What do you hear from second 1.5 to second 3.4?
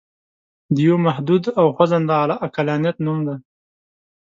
او خوځنده عقلانیت نوم دی.